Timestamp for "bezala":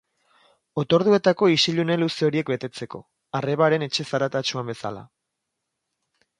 4.75-5.07